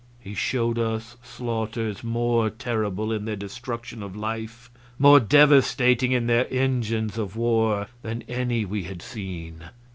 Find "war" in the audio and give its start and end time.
7.35-7.85